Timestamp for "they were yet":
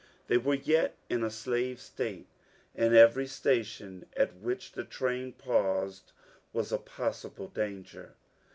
0.25-0.95